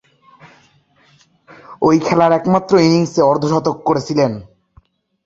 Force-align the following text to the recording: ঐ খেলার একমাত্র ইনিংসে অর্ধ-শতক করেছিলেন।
ঐ 1.81 1.89
খেলার 1.99 2.31
একমাত্র 2.31 2.73
ইনিংসে 2.79 3.21
অর্ধ-শতক 3.23 3.77
করেছিলেন। 3.85 4.31